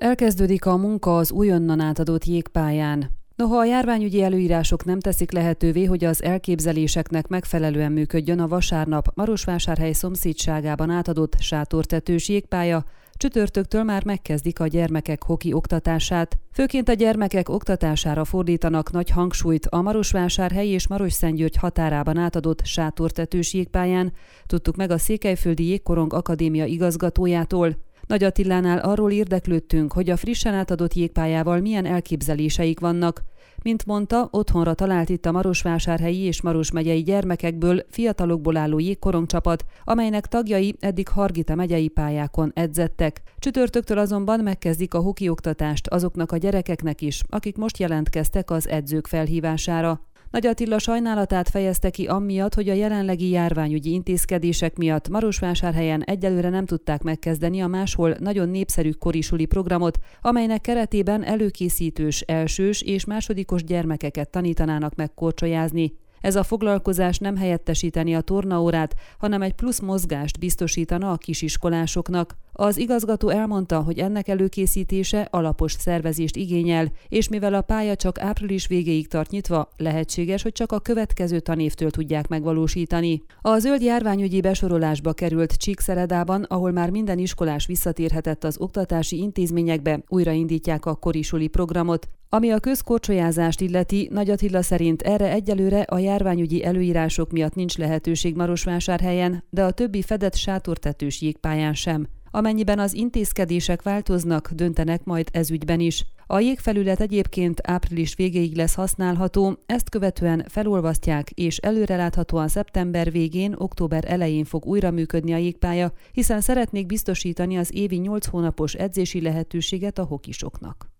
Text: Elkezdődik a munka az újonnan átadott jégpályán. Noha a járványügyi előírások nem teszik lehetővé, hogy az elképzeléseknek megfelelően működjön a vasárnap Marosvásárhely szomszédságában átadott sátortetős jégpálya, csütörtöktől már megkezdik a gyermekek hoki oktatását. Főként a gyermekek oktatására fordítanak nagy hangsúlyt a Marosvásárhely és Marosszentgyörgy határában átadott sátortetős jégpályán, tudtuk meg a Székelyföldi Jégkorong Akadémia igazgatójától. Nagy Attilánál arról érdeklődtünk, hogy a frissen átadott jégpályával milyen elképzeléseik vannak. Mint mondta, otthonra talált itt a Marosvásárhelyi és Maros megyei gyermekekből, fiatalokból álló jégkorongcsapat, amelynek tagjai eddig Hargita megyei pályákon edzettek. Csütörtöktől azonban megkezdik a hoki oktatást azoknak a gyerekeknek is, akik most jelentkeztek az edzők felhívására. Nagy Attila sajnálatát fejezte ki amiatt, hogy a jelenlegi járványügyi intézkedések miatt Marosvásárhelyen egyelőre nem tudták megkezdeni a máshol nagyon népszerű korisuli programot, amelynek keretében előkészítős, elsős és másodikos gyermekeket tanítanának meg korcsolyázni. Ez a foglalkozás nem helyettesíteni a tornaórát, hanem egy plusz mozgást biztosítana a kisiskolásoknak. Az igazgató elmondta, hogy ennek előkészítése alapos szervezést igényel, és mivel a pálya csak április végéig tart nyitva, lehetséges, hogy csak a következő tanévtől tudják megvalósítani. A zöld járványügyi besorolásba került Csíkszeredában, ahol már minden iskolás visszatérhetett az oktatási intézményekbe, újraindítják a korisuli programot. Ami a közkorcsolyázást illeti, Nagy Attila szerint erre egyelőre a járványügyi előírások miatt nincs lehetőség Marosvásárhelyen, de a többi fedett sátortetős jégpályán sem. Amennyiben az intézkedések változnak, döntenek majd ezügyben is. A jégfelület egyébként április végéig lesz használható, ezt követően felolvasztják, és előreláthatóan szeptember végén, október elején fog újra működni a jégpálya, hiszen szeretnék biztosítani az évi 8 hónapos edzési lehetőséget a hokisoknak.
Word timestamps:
Elkezdődik 0.00 0.66
a 0.66 0.76
munka 0.76 1.16
az 1.16 1.32
újonnan 1.32 1.80
átadott 1.80 2.24
jégpályán. 2.24 3.10
Noha 3.36 3.56
a 3.56 3.64
járványügyi 3.64 4.22
előírások 4.22 4.84
nem 4.84 5.00
teszik 5.00 5.32
lehetővé, 5.32 5.84
hogy 5.84 6.04
az 6.04 6.22
elképzeléseknek 6.22 7.28
megfelelően 7.28 7.92
működjön 7.92 8.40
a 8.40 8.48
vasárnap 8.48 9.06
Marosvásárhely 9.14 9.92
szomszédságában 9.92 10.90
átadott 10.90 11.36
sátortetős 11.38 12.28
jégpálya, 12.28 12.84
csütörtöktől 13.12 13.82
már 13.82 14.04
megkezdik 14.04 14.60
a 14.60 14.66
gyermekek 14.66 15.22
hoki 15.22 15.52
oktatását. 15.52 16.38
Főként 16.52 16.88
a 16.88 16.92
gyermekek 16.92 17.48
oktatására 17.48 18.24
fordítanak 18.24 18.92
nagy 18.92 19.10
hangsúlyt 19.10 19.66
a 19.66 19.82
Marosvásárhely 19.82 20.68
és 20.68 20.88
Marosszentgyörgy 20.88 21.56
határában 21.56 22.16
átadott 22.16 22.64
sátortetős 22.64 23.54
jégpályán, 23.54 24.12
tudtuk 24.46 24.76
meg 24.76 24.90
a 24.90 24.98
Székelyföldi 24.98 25.68
Jégkorong 25.68 26.12
Akadémia 26.12 26.64
igazgatójától. 26.64 27.76
Nagy 28.10 28.24
Attilánál 28.24 28.78
arról 28.78 29.10
érdeklődtünk, 29.10 29.92
hogy 29.92 30.10
a 30.10 30.16
frissen 30.16 30.54
átadott 30.54 30.94
jégpályával 30.94 31.60
milyen 31.60 31.86
elképzeléseik 31.86 32.80
vannak. 32.80 33.22
Mint 33.62 33.86
mondta, 33.86 34.28
otthonra 34.30 34.74
talált 34.74 35.08
itt 35.08 35.26
a 35.26 35.32
Marosvásárhelyi 35.32 36.20
és 36.20 36.42
Maros 36.42 36.70
megyei 36.70 37.02
gyermekekből, 37.02 37.82
fiatalokból 37.90 38.56
álló 38.56 38.78
jégkorongcsapat, 38.78 39.64
amelynek 39.84 40.26
tagjai 40.26 40.74
eddig 40.80 41.08
Hargita 41.08 41.54
megyei 41.54 41.88
pályákon 41.88 42.50
edzettek. 42.54 43.22
Csütörtöktől 43.38 43.98
azonban 43.98 44.40
megkezdik 44.40 44.94
a 44.94 45.00
hoki 45.00 45.28
oktatást 45.28 45.86
azoknak 45.86 46.32
a 46.32 46.36
gyerekeknek 46.36 47.00
is, 47.00 47.22
akik 47.28 47.56
most 47.56 47.78
jelentkeztek 47.78 48.50
az 48.50 48.68
edzők 48.68 49.06
felhívására. 49.06 50.00
Nagy 50.30 50.46
Attila 50.46 50.78
sajnálatát 50.78 51.48
fejezte 51.48 51.90
ki 51.90 52.06
amiatt, 52.06 52.54
hogy 52.54 52.68
a 52.68 52.72
jelenlegi 52.72 53.30
járványügyi 53.30 53.92
intézkedések 53.92 54.76
miatt 54.76 55.08
Marosvásárhelyen 55.08 56.02
egyelőre 56.02 56.48
nem 56.48 56.66
tudták 56.66 57.02
megkezdeni 57.02 57.60
a 57.60 57.66
máshol 57.66 58.16
nagyon 58.20 58.48
népszerű 58.48 58.90
korisuli 58.90 59.44
programot, 59.44 59.98
amelynek 60.20 60.60
keretében 60.60 61.24
előkészítős, 61.24 62.20
elsős 62.20 62.82
és 62.82 63.04
másodikos 63.04 63.64
gyermekeket 63.64 64.30
tanítanának 64.30 64.94
meg 64.94 65.14
korcsolyázni. 65.14 65.92
Ez 66.20 66.36
a 66.36 66.42
foglalkozás 66.42 67.18
nem 67.18 67.36
helyettesíteni 67.36 68.14
a 68.14 68.20
tornaórát, 68.20 68.94
hanem 69.18 69.42
egy 69.42 69.52
plusz 69.52 69.80
mozgást 69.80 70.38
biztosítana 70.38 71.10
a 71.10 71.16
kisiskolásoknak. 71.16 72.36
Az 72.62 72.76
igazgató 72.76 73.28
elmondta, 73.28 73.80
hogy 73.80 73.98
ennek 73.98 74.28
előkészítése 74.28 75.28
alapos 75.30 75.72
szervezést 75.72 76.36
igényel, 76.36 76.92
és 77.08 77.28
mivel 77.28 77.54
a 77.54 77.60
pálya 77.60 77.96
csak 77.96 78.20
április 78.20 78.66
végéig 78.66 79.08
tart 79.08 79.30
nyitva, 79.30 79.68
lehetséges, 79.76 80.42
hogy 80.42 80.52
csak 80.52 80.72
a 80.72 80.80
következő 80.80 81.40
tanévtől 81.40 81.90
tudják 81.90 82.28
megvalósítani. 82.28 83.22
A 83.40 83.58
zöld 83.58 83.82
járványügyi 83.82 84.40
besorolásba 84.40 85.12
került 85.12 85.52
Csíkszeredában, 85.52 86.42
ahol 86.42 86.70
már 86.70 86.90
minden 86.90 87.18
iskolás 87.18 87.66
visszatérhetett 87.66 88.44
az 88.44 88.58
oktatási 88.58 89.16
intézményekbe, 89.16 90.02
újraindítják 90.08 90.86
a 90.86 90.94
korisuli 90.94 91.48
programot. 91.48 92.08
Ami 92.28 92.50
a 92.50 92.58
közkorcsolyázást 92.58 93.60
illeti, 93.60 94.08
Nagy 94.12 94.30
Attila 94.30 94.62
szerint 94.62 95.02
erre 95.02 95.32
egyelőre 95.32 95.80
a 95.80 95.98
járványügyi 95.98 96.64
előírások 96.64 97.30
miatt 97.30 97.54
nincs 97.54 97.78
lehetőség 97.78 98.34
Marosvásárhelyen, 98.34 99.44
de 99.50 99.64
a 99.64 99.70
többi 99.70 100.02
fedett 100.02 100.34
sátortetős 100.34 101.20
jégpályán 101.20 101.74
sem. 101.74 102.08
Amennyiben 102.32 102.78
az 102.78 102.94
intézkedések 102.94 103.82
változnak, 103.82 104.50
döntenek 104.50 105.04
majd 105.04 105.28
ezügyben 105.32 105.80
is. 105.80 106.06
A 106.26 106.38
jégfelület 106.38 107.00
egyébként 107.00 107.60
április 107.62 108.14
végéig 108.14 108.56
lesz 108.56 108.74
használható, 108.74 109.58
ezt 109.66 109.88
követően 109.88 110.44
felolvasztják, 110.48 111.30
és 111.30 111.56
előreláthatóan 111.56 112.48
szeptember 112.48 113.10
végén, 113.12 113.54
október 113.56 114.04
elején 114.06 114.44
fog 114.44 114.66
újra 114.66 114.90
működni 114.90 115.32
a 115.32 115.36
jégpálya, 115.36 115.92
hiszen 116.12 116.40
szeretnék 116.40 116.86
biztosítani 116.86 117.58
az 117.58 117.74
évi 117.74 117.96
8 117.96 118.26
hónapos 118.26 118.74
edzési 118.74 119.20
lehetőséget 119.20 119.98
a 119.98 120.04
hokisoknak. 120.04 120.99